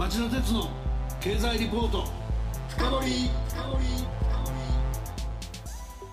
[0.00, 0.66] 町田鉄の
[1.20, 2.04] 経済リポート。
[2.70, 3.30] 深掘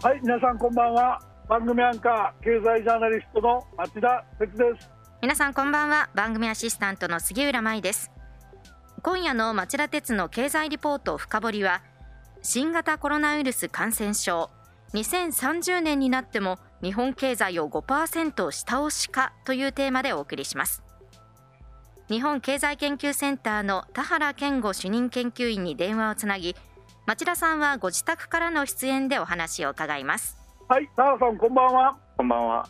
[0.03, 1.21] はい皆さんこんばんは。
[1.47, 4.89] 番組アンカー経済ジャーナリストの町田鉄です。
[5.21, 6.10] 皆さんこんばんは。
[6.15, 8.12] 番組アシスタントの杉浦舞です。
[9.03, 11.81] 今夜の町田鉄の経済リポート深掘りは
[12.42, 14.49] 新型コロナウイルス感染症。
[14.96, 20.81] 2030年になっても日本経済を5%下押しかというテーマでお送りします
[22.09, 26.55] 日本経済研究センターの田原健吾主任研究員に電話をつなぎ
[27.05, 30.38] 町田さんはご自宅からの出演でお話を伺います。
[30.70, 31.97] はい田原さんこんばんは。
[32.16, 32.66] こんばんは。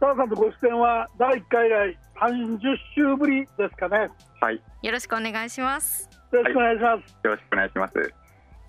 [0.00, 2.58] 田原さんとご出演は第1回以来30
[2.96, 4.08] 週ぶりですかね。
[4.40, 4.60] はい。
[4.82, 6.10] よろしくお願いします。
[6.32, 8.14] よろしくお願いします、よろしくお願いします。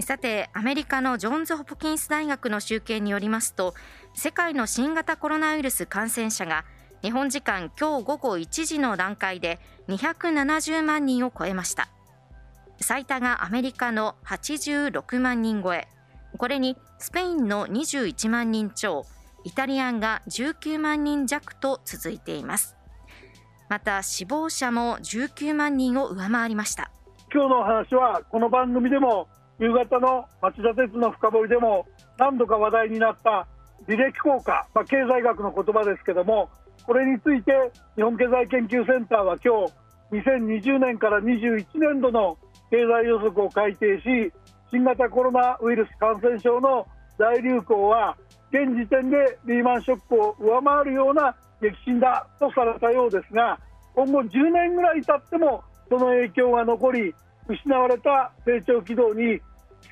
[0.01, 3.73] さてアメリカのジョンズ・ホプキンス大学の集計によりますと
[4.13, 6.65] 世界の新型コロナウイルス感染者が
[7.03, 11.89] 日本時間今日午後1時の段階で270万人を超えました。
[12.79, 15.87] 最多がアメリカの86万人超え。
[16.37, 19.05] これにスペインの21万人超
[19.43, 22.75] イタリアンが19万人弱と続いています。
[23.69, 26.91] また死亡者も19万人を上回りました。
[27.33, 29.27] 今日の話はこの番組でも
[29.59, 31.87] 夕方の町田鉄の深掘りでも
[32.17, 33.47] 何度か話題になった
[33.87, 36.49] 履歴効果、まあ、経済学の言葉ですけども
[36.85, 37.51] これについて
[37.95, 39.73] 日本経済研究センターは今日
[40.29, 42.37] 2020年から21年度の
[42.69, 44.31] 経済予測を改定し
[44.71, 46.85] 新型コロナウイルス感染症の
[47.17, 48.17] 大流行は
[48.51, 53.59] 現時点でリーマンショックを上回るような激震だとされたようですが
[53.95, 57.13] 今後10年ぐらい経ってもその影響が残り
[57.47, 59.39] 失われた成長軌道に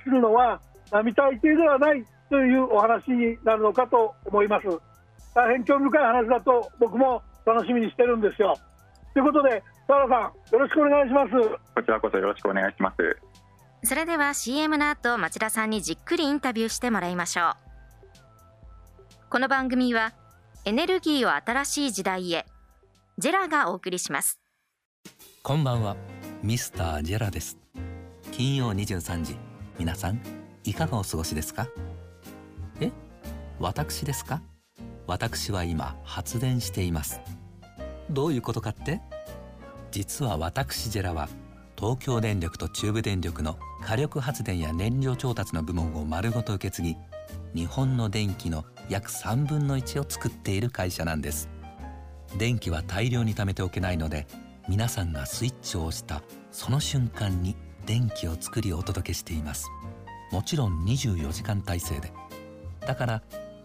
[0.03, 0.59] するのは
[0.91, 4.90] 並大抵ではないというお話になるのかと思います。
[5.33, 8.53] 大変興味深い話だと僕も楽しみにしてるんですよ。
[9.13, 11.31] ということで田原さんよろしくお願いします。
[11.75, 12.97] こちらこそよろしくお願いします。
[13.83, 17.53] それでは CM の後町田さんにじっくりインタビューしてもらいましょう。
[19.29, 20.13] この番組は
[20.65, 22.45] エネルギーを新しい時代へ
[23.17, 24.39] ジェラがお送りします。
[25.41, 25.95] こんばんは
[26.43, 27.57] ミスタージェラです。
[28.31, 29.37] 金曜23時
[29.79, 30.21] 皆さん
[30.63, 31.67] いかがお過ごしですか？
[32.79, 32.91] え
[33.59, 34.41] 私ですか？
[35.11, 37.19] 私は今発電しています。
[38.09, 39.01] どういうことかって？
[39.91, 41.27] 実は私ジェラは
[41.77, 46.97] 東京電力と中部電力の火力発電や燃料調達の部門を丸ごと受け継ぎ
[47.53, 51.49] 日本の電気の約3分の1を作っている会社なんです。
[52.37, 54.27] 電気は大量に貯めておけないので
[54.69, 56.21] 皆さんがスイッチを押した
[56.53, 59.67] その瞬間に電気を作りお届けしています。
[60.31, 62.13] もちろん24時間体制で。
[62.79, 63.21] だから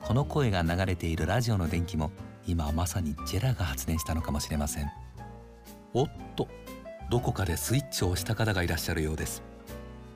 [0.07, 2.13] この声が流れているラジオの電気も
[2.47, 4.89] 今まさにジェラが発電したのかもしれません。
[5.95, 6.47] おっと
[7.11, 9.43] どこかでスイッチを押した方がいらっしゃるようです。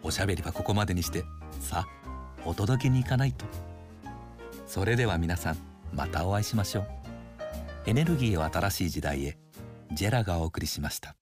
[0.05, 1.25] おしゃべりはここまでにして
[1.59, 3.45] さあお届けに行かないと。
[4.65, 5.57] それでは皆さん
[5.93, 6.87] またお会いしましょう。
[7.87, 9.39] エネルギーを新しい時代へ
[9.91, 11.17] ジェラがお送りしました。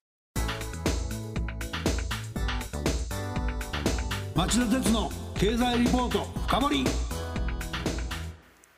[4.34, 7.07] 町田鉄の経済リポート深掘り。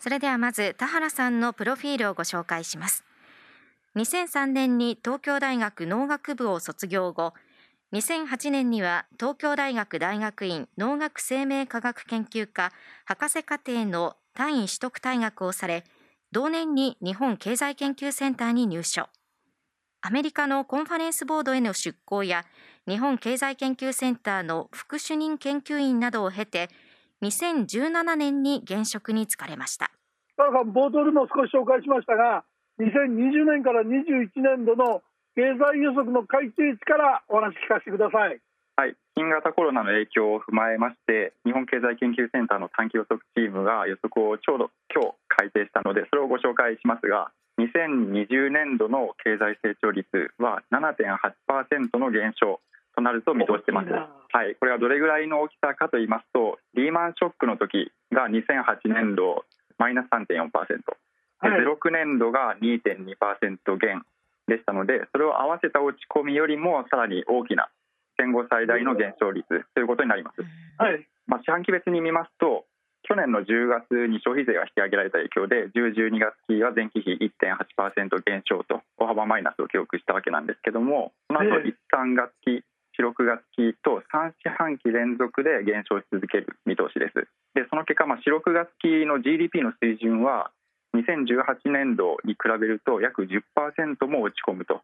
[0.01, 3.05] それではまず田原さんのプロフィールをご紹介します。
[3.97, 7.35] 2003年に東京大学農学部を卒業後
[7.93, 12.73] 2008年には東京大学大学院農学生命科学研究科
[13.05, 15.85] 博士課程の単位取得退学をされ
[16.33, 19.09] 同年に日本経済研究センターに入所。
[20.03, 22.47] アメリカのコンファレンスボードへの出向や
[22.89, 26.71] 日本経済研究センターの副主任研究員などを経て
[27.23, 29.91] 2017年に現職に就かれました。
[30.37, 32.45] さん冒頭でも少し紹介しましたが
[32.81, 35.03] 2020年から21年度の
[35.37, 38.41] 経済予測の改定値からお話聞かせてください。
[38.77, 38.97] はい。
[39.17, 47.29] 新型コロナの影響を踏まえまして日本経済研究センターの短期予測チームが予測をちょうど今日改定したのでそれをご紹介しますが
[47.61, 50.09] 2020年度の経済成長率
[50.41, 52.65] は7.8%の減少
[52.95, 53.91] となると見通しています。
[53.91, 59.45] はい、これはどれぐらいの大きさかと言いますと、リーマンショックの時が2008年度
[59.79, 60.51] マイナス3.4%、
[61.41, 64.03] はい、06年度が2.2%減
[64.47, 67.69] でしたので、それを合わせた落ち込みよりもさらに大きな
[68.19, 70.43] 戦後最大の減少率ということになります。
[70.79, 72.67] はい、まあ、四半期別に見ますと、
[73.03, 82.63] 去年の10月に消費税が引き上げられた影響で10、12月期は前期比1.8%減少と大幅マイナスを記録したわけなんですけどもその後1、3月期
[83.01, 87.27] 4、6月期と3四半期連続で減少し続ける見通しです。
[87.57, 90.53] でその結果、まあ、4、6月期の GDP の水準は
[90.95, 94.83] 2018年度に比べると約10%も落ち込むと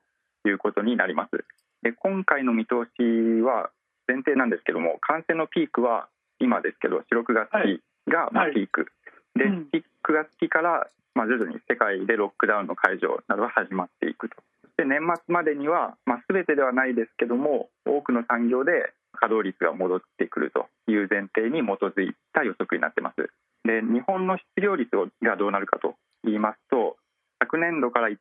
[0.48, 1.44] いうことになります。
[1.82, 3.70] で今回の見通しは
[4.08, 6.08] 前提なんですけども感染のピークは
[6.40, 8.88] 今ですけど4、6月期がまあピーク、
[9.36, 9.68] でうん。
[9.72, 14.36] 9月期からまあ徐々に世界でロックダウンの解除などが始まっていくと
[14.76, 23.32] そして年末までには、まあ、全てではないですけども多くの産業で稼働率が戻ってくるという前提に基づいた予測になってます。
[23.64, 24.90] で日本の失業率
[25.22, 26.96] がどうなるかと言いますと
[27.40, 28.16] 昨年度から1%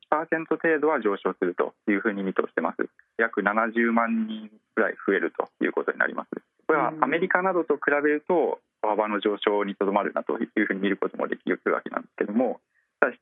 [0.48, 2.88] 程度は上昇するというふうに見通してます。
[3.18, 6.30] 約70万人ぐらい増えるということになります。
[6.68, 12.60] これはアメリカなどと比べると小幅の上昇にとどまるなというふうに見ることもできるわけなんですけども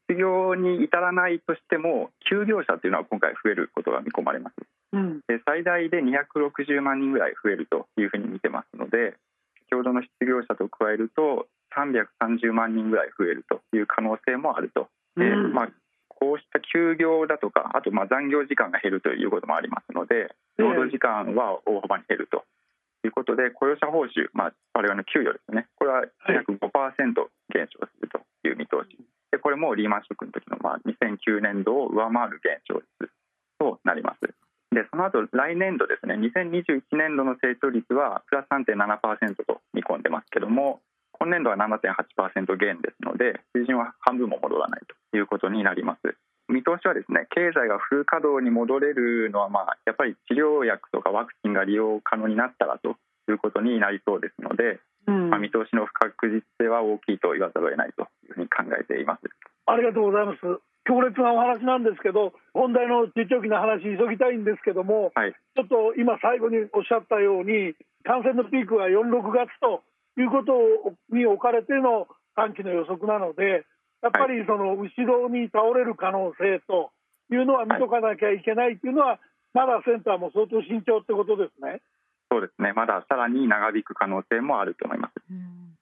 [0.07, 4.55] 失業に至らないとしても休業者というのは今回増えることが見込まれます。
[4.93, 5.19] うん。
[5.27, 9.15] で最大で260万人ぐらい増えるというふうに見てますので
[9.69, 14.87] 先ほどの失業者と加えると330万人ぐらい増えるという可能性もあると。
[15.17, 15.53] で、うん。
[15.53, 15.69] まあ、
[16.07, 22.45] こうした休業だとかあとまあ残業時間が減るということもありますので労働時間は大幅に減ると
[23.03, 25.67] いうことで雇用者報酬、まあ、我々の給与ですね。
[25.75, 26.63] これは約5%
[27.51, 28.95] 減少するという見通し
[29.33, 32.85] でこれもリーマンショックの時のまあ2009年度を上回る減少率
[33.57, 34.21] となります。
[34.69, 40.81] でその後来年度ですね2021年度の成長率はプラス3.7%と見込んでますけども
[41.13, 44.81] 今年度は7.8%減ですので水準は半分も戻らない
[45.11, 46.15] ということになります。
[46.49, 52.97] 見通しはですね経済がフル稼働に戻れるのは、まあ、やっぱり治療薬とかワクチンが利用可能になったらと
[53.29, 59.21] いうことになりそうですので、うんまあ、見通しの不確実性は大きいと言わざるを得ないというふうに考えています。
[59.65, 60.39] ありがとうございます。
[60.85, 69.83] 強烈なお話なんですけど、本題の中長期の話、急ぎたいんですけども、はい、ちょっと今、最後におっしゃったように、感染のピークは4、6月と
[70.19, 70.53] いうこと
[71.15, 73.63] に置かれての短期の予測なので、
[74.03, 76.91] やっぱりその後ろに倒れる可能性と
[77.31, 79.19] いうのは見とかなきゃいけないというのは、
[79.53, 81.79] まだセンターも相当慎重ってことですね。
[82.33, 85.13] そうですねまださらに長引く可能性もあると思います。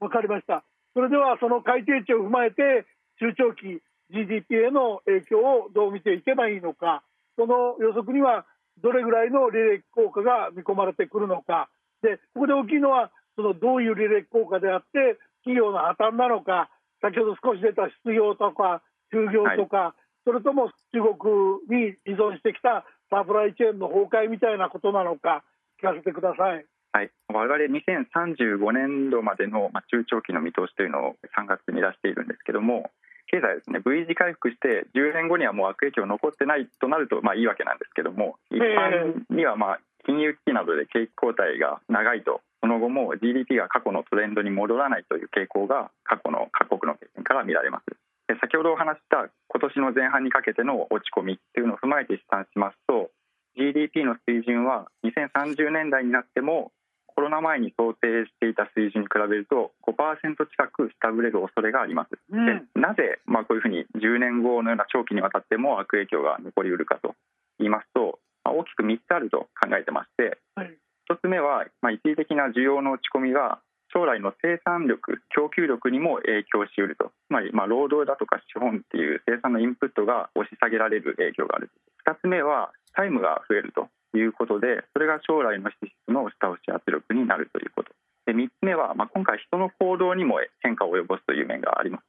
[0.03, 0.65] わかりました。
[0.93, 2.83] それではその改定値を踏まえて
[3.19, 3.79] 中長期
[4.11, 7.03] GDP への影響をどう見ていけばいいのか、
[7.37, 8.45] その予測には
[8.83, 11.69] どれぐらいの履歴効果が見込まれてくるのか、
[12.03, 15.15] でここで大きいのはそのどういう履歴効果であって
[15.47, 16.69] 企業の破綻なのか、
[16.99, 18.81] 先ほど少し出た失業とか
[19.13, 19.95] 休業とか、
[20.25, 25.43] それとも中国に依存してきたサプライチェーンの崩壊みたいなことなのか
[25.81, 26.65] 聞かせてください。
[26.93, 32.91] はい、我々2035年度までのまあ中長期の見通しというのを3月に出しているんですけども
[33.31, 47.85] 経済はですね V 字回復して10年後にはもう悪影響残ってないとなるとまあいいわけなんですけども一般にはまあ金融危機などで景気後退が長いとその後も GDP が過去のトレンドに戻らないという傾向が過去の各国の経験から見られます。
[48.27, 53.09] で先ほどお話した今年の前半にかけての落ち込みっていうのを踏まえて試算しますと
[53.57, 56.71] GDP の水準は2030年代になっても
[57.07, 62.45] コロナ前に想定していた水準に比べると5%近く下振れる恐れがあります、うん。
[62.45, 67.15] でなぜ、まあ、こういうふうに10年後のような長期にわたっても悪影響が残りうるかと
[67.59, 70.77] 言いますと、まあ大きく3つあると考えてましてはい。
[71.11, 73.59] 1つ目は、まあ、一時的な需要の落ち込みが
[73.93, 77.11] 将来の生産力供給力にも影響しうると。
[77.27, 81.69] つまりまあ労働だとか資本っていう生産のインプットが押し下げられる影響がある。
[82.07, 87.91] 2つ目はタイムが増えるということでそれが将来の支出の下押し圧力になるということ。
[88.25, 92.03] で3つ目は、まあ、今回人の行動にも変化を及ぼすという面があります。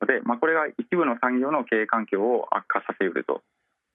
[0.00, 3.42] ので、まあ、これが一部の産業の経営環境を悪化させうると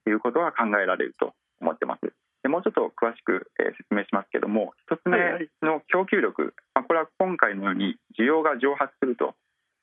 [0.08, 2.12] いうことが考えられると思ってます。
[2.42, 5.20] でもうちょっと詳しく、え説明しますけども1つ目
[5.62, 6.56] の供給力、
[6.90, 9.38] これは今回のように需要が蒸発すると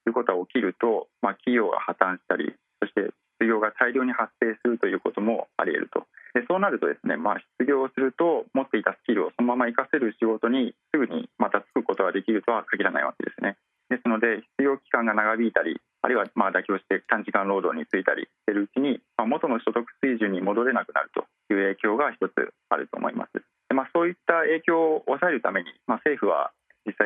[0.09, 2.51] いうことが起きると、まあ、企業が破綻したり
[2.83, 6.03] そして失業が大量に発生するということもあり得ると。
[6.35, 13.55] でそうなるとですね、まあ、失業すると持っていたスキルをそのまま活かせる仕事にすぐにまた就くことができるとは限らないわけですね。
[13.89, 21.23] ですので失業期間が長引いたりあるいはまあ妥協して短時間労働に就いたりしているうちに、まあ、元の所得水準に戻れなくなると
[21.55, 22.35] いう影響が一つ
[22.69, 23.39] あると思います。
[23.69, 26.51] で、まあ、そういった影響を抑えるために、まあ、政府は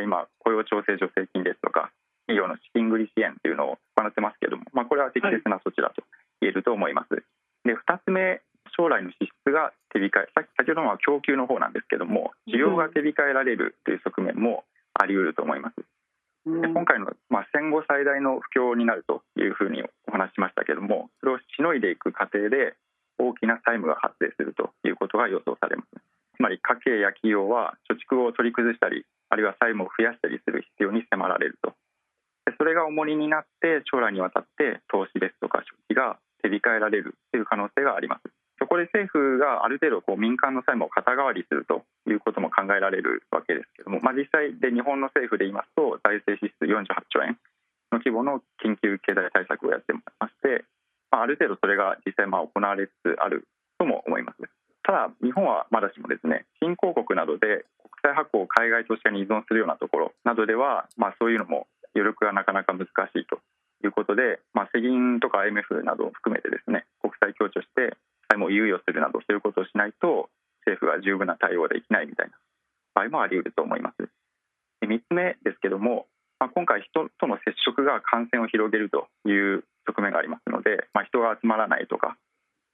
[0.03, 1.91] 今雇用調整助成金ですとか
[2.27, 6.03] 企業の資金繰り支援というのを行ってますけれども、まあ、これは適切な措置だと
[6.41, 7.23] 言えると思います。
[7.65, 8.41] で2つ目
[8.77, 14.65] 将来の支出が手控えさ先ほどのは供給の方なんですけども需要が手控えられるという側面も
[14.95, 15.75] あり得ると思います。
[15.77, 22.75] うんで今回の、まあ、戦後最大の不況になるというふうにお話ししましたけどもそれをしのいでいく過程で
[23.19, 25.89] 大きな債務が発生するということが予想されます
[26.37, 29.05] つまり家計や企業は貯蓄を取り崩したり
[29.71, 31.75] あるいは債務を増やしたりする必要に迫られると
[32.47, 38.29] でそれが重荷になって将来にわたって投資ですとか消費が手控えられるという可能性があります
[38.61, 47.41] そこで政府がある程度こう民間の債務を肩代わりするということも考えられるわけですけども、まあ、実際で日本の政府で言いますと財政支出48兆円
[47.93, 50.69] の規模の緊急経済対策をやってまして、
[51.09, 53.49] まあ、ある程度それが実際まあ行われつつある
[53.81, 54.45] とも思います
[54.85, 57.65] ただ日本はまだしもですね新興国などで
[58.11, 63.39] 国債発行を海外投資家に依存するようなところなどでは、まあ、そういうのも余力がなかなか難しいと
[63.85, 67.95] いうことで、まあ、世銀とか IMF などを含めてですね国債強調して
[68.29, 70.29] 債務を猶予するなどそういうことをしないと
[70.67, 72.35] 政府が十分な対応できないみたいな
[72.95, 74.09] 場合もあり得ると思います
[74.85, 76.07] 3つ目ですけども、
[76.39, 82.17] まあ、今回人との接触が感染を広げるという側面がありますので、まあ、人が集まらないとか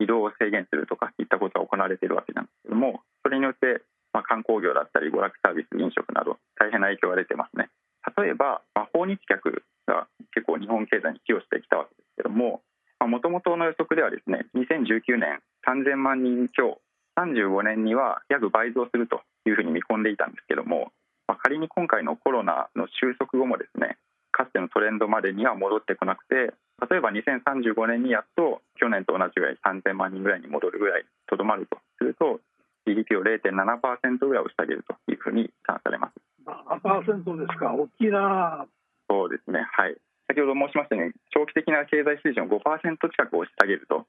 [0.01, 3.83] 移動を制限するとかいったことが行われているわけなんですけどもそれによって
[4.17, 7.69] まあ観光業だったり娯楽サービス飲食など大変な影響が出てますね。
[8.17, 12.63] 例えば、まあ、訪日客が結構日本経済に寄与してきたわけですけども
[13.03, 16.79] もともとの予測ではですね2019年3000万人強
[17.19, 20.93] 35年には約倍増するというふうに見込んでいたんですけども、
[21.27, 23.99] まあ、仮に今回のコロナの収束後もですね
[24.33, 26.55] かつてのトレンドまでには戻ってこなくて
[26.89, 32.41] 例えば2035年にやっと去年と同じぐらい3000万人ぐらいに戻るぐらいとどまるとすると
[32.87, 36.15] GDP を0.7%ぐらい押し上げるというふうに算されます。
[36.47, 37.75] 7%ですか？
[37.75, 38.67] 大きいな。
[39.11, 39.67] そうですね。
[39.73, 39.97] はい。
[40.29, 42.59] 先ほど申しましたように長期的な経済水準を5%
[42.99, 44.07] 近く押し下げると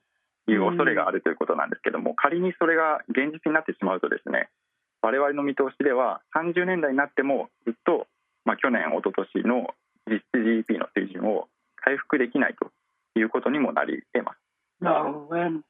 [0.50, 4.50] いう恐れがあるということなんですけども、仮にそれが現実になってしまうとですね
[5.02, 8.08] 我々の見通しでは30年代になってもずっと、
[8.46, 9.76] まあ、去年一昨年の
[10.10, 12.72] 実質 GDP の水準を回復できないと
[13.20, 14.40] いうことにもなり得ます。
[14.82, 15.62] なるほどね。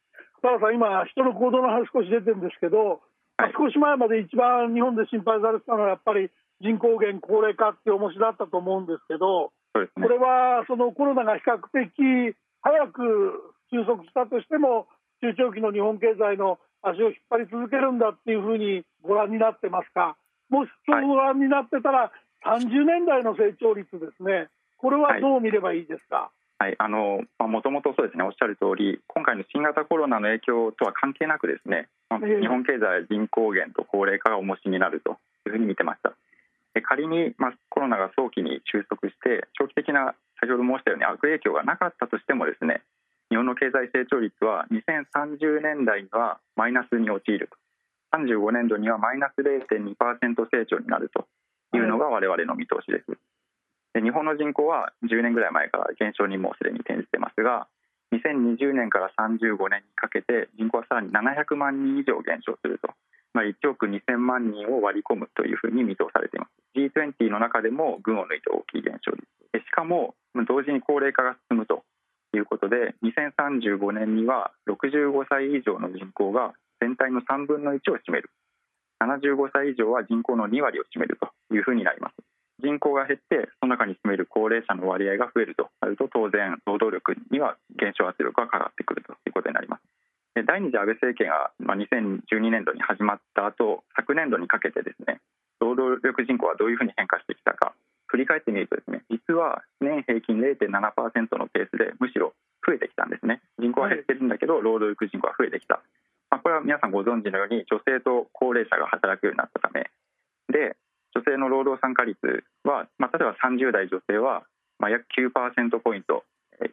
[0.41, 3.01] 田原さん、今、人の行動の話少し出てるんですけど、
[3.37, 6.29] はい、少し前まで一番日本で心配されてたのは、やっぱり
[6.61, 14.87] 人口減、高齢化っていう重しだったと思うんですけど、ね、これはそのコロナが比較的早く収束したとしても、
[15.21, 20.15] 中長期の日本経済の足を引っ張り続けるんだっていうふうにご覧になってますか、
[20.49, 22.11] もしそうご覧になってたら、
[22.45, 26.31] 30年代の成長率ですね、これはどう見ればいいですか？
[26.59, 36.17] はい、あのもともとそうですねおっしゃる通り今回の新型コロナの影響とは関係なくですね、まあ、日本経済は人口減と高齢化が重しになるというふうに見てました。
[36.81, 42.81] 仮に、まあ、コロナが早期に収束して長期的な先ほど申したように悪影響がなかったとしてもですね
[43.29, 47.57] 日本の経済成長率は2030年代にはマイナスに陥ると。
[48.15, 49.93] 35年度にはマイナス0.2%
[50.49, 51.27] 成長になると
[51.75, 53.17] いうのが我々の見通しです。
[53.93, 57.67] で日本の人口は10年ぐらい前から減少にもうすでに転じてますが
[58.13, 62.89] 2020年から35年にかけて人口はさらに700万人以上減少すると、
[63.33, 66.51] まあ、1億2000万人を割り込むというふうに見通されています。
[66.75, 69.27] G20 の中でも群を抜いて大きい減少率。
[69.59, 70.15] しかも
[70.47, 71.83] 同時に高齢化が進むと
[72.33, 78.29] いうことで2035年には65歳以上の人口が全体の3分の1を占める。
[79.03, 82.15] 75歳以上は人口の2割を占めるというふうになります。
[82.59, 85.69] 人口が減ってその中に住める高齢者の割合が増えると。
[85.81, 89.81] なると当然労働力には減少圧力がかかってくるということになります。
[90.35, 95.17] で第二次安倍政権が、まあ、2012年度に始まった後昨年度にかけてですね
[95.59, 97.73] 労働力人口はどういうふうに変化してきたか
[98.05, 100.69] 振り返ってみるとですね実は年平均0.7%
[101.41, 102.33] のペースでむしろ
[102.65, 103.41] 増えてきたんですね。
[103.57, 105.81] 人口は減ってるんだけど労働力人口は増えてきた、
[106.29, 109.89] まあ、これは皆さんご存知のように女性と高齢者が働くようになったため
[111.47, 112.19] の労働参加率
[112.63, 114.43] は、まあ、例えば30代女性は、
[114.79, 116.23] まあ、約9%ポイント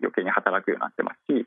[0.02, 1.46] 余計に働くようになってますし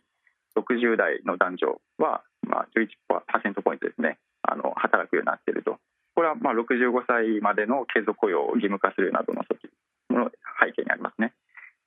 [0.58, 5.78] 60代の男女は、まあ、11%ポイントですねあの働くようになっていると
[6.16, 9.70] これはまあ65歳までの継続雇用を義務化するなどの措置
[10.10, 11.34] の背景にありますね。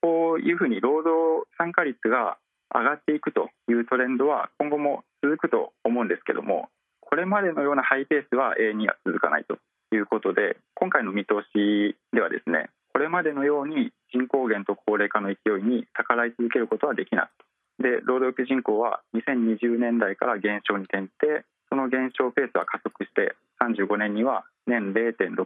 [0.00, 2.38] こういうふうに労働参加率が
[2.72, 6.68] 上がっていくというトレンドは今後も続くと思うんですけども
[7.00, 9.58] これまでのようなハイペースは永遠には続かないと
[9.94, 10.56] いうことで
[10.90, 17.30] 今回の見通しではですねこれまでのように人口減と高齢化の勢いに逆らい続けることはできない。
[17.78, 25.38] で労働力人口は2020年代から減少に転じてその減少ペースは加速して35年には年0.6%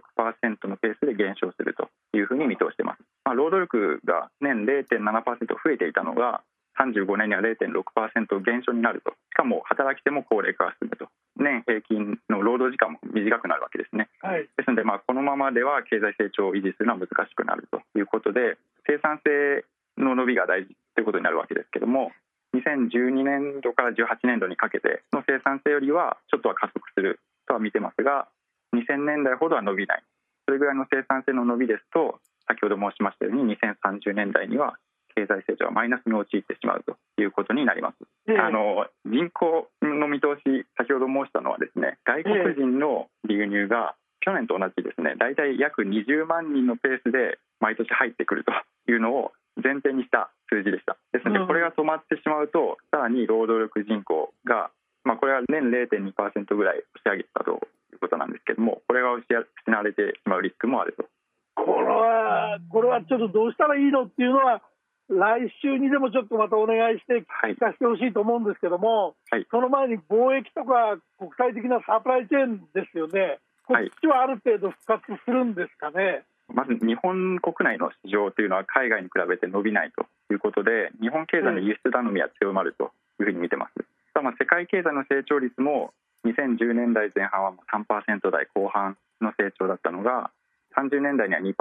[0.66, 5.04] のペースで減少するというふうに見通しています、まあ、労働力が年0.7%
[5.52, 6.40] 増えていたのが
[6.78, 9.10] 35年には0.6%減少になると。
[9.10, 11.08] しかも働き手も高齢化が進むと。
[11.36, 19.64] 年平均の労働時間も短くなるわけですね、はい、ですのでまあこのままでは経済成長を維持するのは難しくなるということで生産性
[19.98, 22.12] の伸びが大事ということになるわけですけども
[22.54, 28.28] 2012年度から18年度にかけての生産性よりはちょっとは加速するとは見てますが
[28.74, 30.02] 2000年代ほどは伸びない。
[30.46, 34.76] それぐらいの生産性の伸びですと先ほど申しましたように2030年代には
[35.14, 37.96] 経済成長はマイナスに陥ってしまうということになります。
[38.28, 38.38] ええ。
[38.38, 48.52] あの人口の見通し先ほど申したのはですね外国人の流入が去年と同じですね大体約20万人のペースで毎年入ってくると
[48.90, 50.98] いうのを前提にした数字でした。
[51.12, 51.46] ですのでうん。
[51.46, 54.70] これが止まってしまうとさらに労働力人口が、
[55.04, 56.10] まあ、これは年0.2%
[56.56, 61.06] ぐらい押し上げたということなんですけどもこれが失われてしまうリスクもあると。
[61.54, 64.60] これは、これはちょっとどうしたらいいのっていうのは、
[65.08, 76.24] 来週にでもちょっとまたお願いしてはい聞かせてほしいと思うんですけども、はいその前に貿易とか国際的なサプライチェーンですよね、こはいっちはある程度復活するんですかね？
[76.52, 83.74] まず日本国内の市場というのは海外に比べて伸びないということで日本経済の輸出頼みは強まるというふうに見てます。
[84.12, 85.92] ただまあ世界経済の成長率も
[86.24, 90.30] 2010年代前半はもう3%台後半の成長だったのが
[90.76, 91.54] 30年代には2%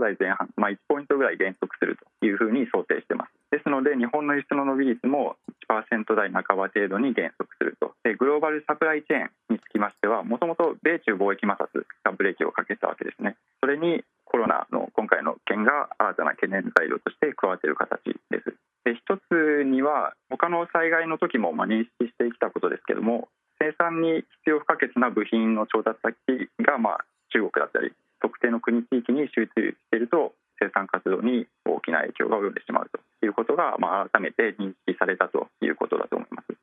[0.00, 3.32] 台前半、まあ、1ポイントぐらい減速するというふうに想定してます。
[3.50, 5.36] ですので日本の輸出の伸び率も
[5.68, 7.94] 1%台半ば程度に減速すると。
[8.04, 11.68] でグローバルサプライチェーンにつきましてはもともと米中貿易摩擦
[12.04, 13.36] がブレーキをかけたわけですね。
[13.60, 18.54] それにコロナの今回の件が新たな懸念材料として加わっている形です。
[18.84, 36.58] で一つには他の災害の時もま認識してきたことですけども生産に必要不可欠な部品の調達先がまあ中国だったり特定の国地域に集中していると生産活動に大きな影響が及んでしまうということが、まあ、改めて認識されたということだと思います。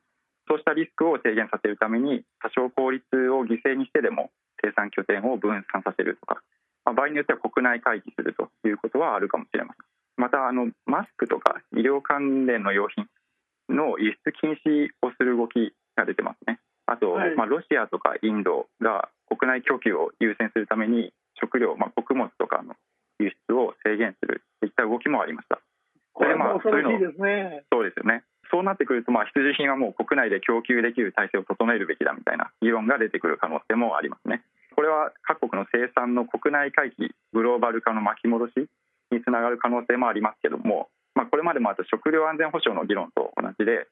[0.48, 4.30] そうしたリスクを低減させるために多少効率を犠牲にしてでも
[4.62, 6.40] 生産拠点を分散させるとか、
[6.84, 9.86] まあ、場合によっては国内回帰するということはあるかもしれません。
[10.16, 13.06] またあのマスクとか医療関連の用品
[13.68, 16.60] の輸出禁止をする動きが出てますね。
[16.86, 22.74] あと、はいまあ、ロシアとかインドが国内供給を優先するために食料、まあ、穀物とかの
[23.18, 25.60] 輸出を制限するといった動きもありました。
[26.12, 27.64] これも恐ろしいですね。
[27.70, 28.24] そうですよね。
[28.50, 34.42] そうなってくると、まあ、必需品はもう国内で供給できる体制を整えるべきだみたいな議論が出てくる可能性もありますね。
[34.74, 38.52] これは各国の生産の国内回帰、グローバル化の巻き戻し
[39.10, 43.86] につながる可能性もありますけども、まあ、これまでもあった食料安全保障の議論と同じで、はい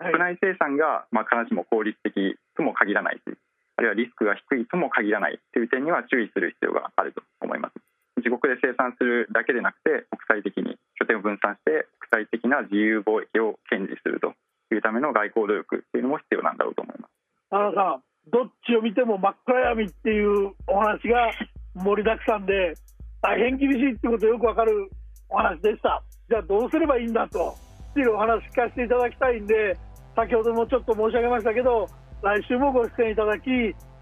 [0.00, 3.36] 国内生産がまあ必ずしも効率的とも限らないし、
[3.80, 7.80] あるいはリスクが低いとも限らないという点には注意する必要があると思います。
[8.20, 14.36] 自国で生産するだけでなくて、国際的に拠点を分散して、国際的な自由貿易を堅持すると
[14.68, 17.14] いうための外交努力というのも必要なんだろうと思います。
[17.48, 21.32] 田中さん、どっちを見ても真っ暗闇っていうお話が
[21.72, 22.76] 盛りだくさんで、
[23.24, 24.92] 大変厳しいってことよくわかる
[25.30, 26.04] お話でした。
[26.28, 27.56] じゃあどうすればいいんだと、
[27.92, 29.72] っていうお話聞かせていただきたいんで、
[30.14, 31.88] 先ほどもちょっと申し上げましたけど、
[32.22, 33.48] 来週もご出演いただき、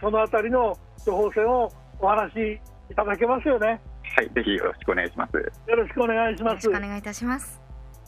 [0.00, 3.81] そのあたりの処方箋をお話しいただけますよね。
[4.16, 5.37] はい、ぜひよろしくお願いします。
[5.37, 6.88] よろしくお願いしますよろしくお。
[6.88, 7.61] 願いいたします。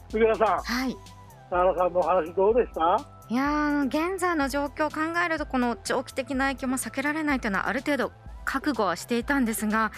[0.08, 0.96] 杉浦さん、はい。
[1.50, 2.96] 田原さんのお話どうでした？
[3.28, 8.12] いやー現在の状況を考えるとこの長期的な影響も避けられないというのはある程度
[8.44, 9.92] 覚悟はしていたんですが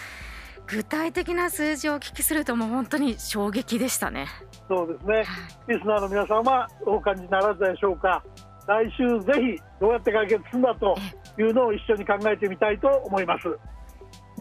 [0.67, 4.27] 具体的な数字をお聞きするともう本当に衝撃でしたね。
[4.67, 5.25] そうですね。
[5.67, 8.23] リスナーの皆さんはお感じにならずでしょうか？
[8.67, 10.95] 来週ぜひどうやって解決するんだと
[11.37, 13.47] いうのを一緒に考えてみたいと思います。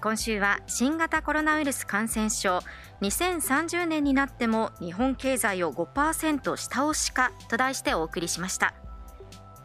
[0.00, 2.58] 今週は新型コロナウイルス感染症。
[3.02, 8.74] 2030年になっても日本経済を5%下押しかと題してお送りしました。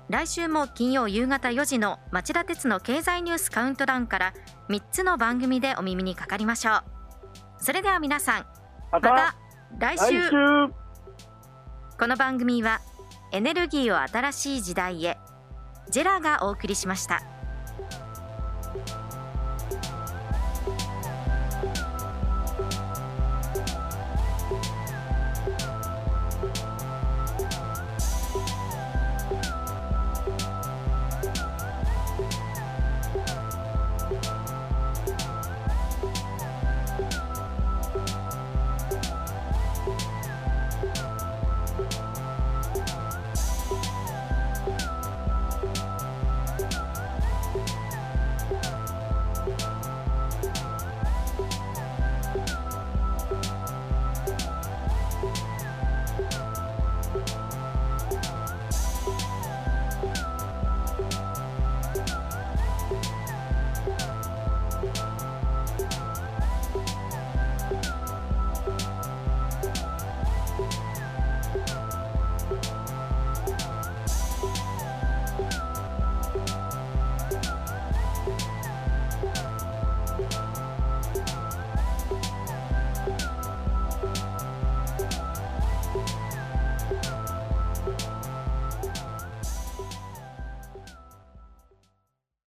[0.09, 4.33] 来週も金曜夕方4時の町田鉄の経済ニュースカウントダウンから
[4.69, 6.83] 3つの番組でお耳にかかりましょう。
[7.59, 8.45] それでは皆さん
[8.91, 9.35] また
[9.79, 10.29] 来週。
[11.99, 12.79] この番組は
[13.31, 15.17] エネルギーを新しい時代へ。
[15.89, 17.36] ジェラがお送りしました。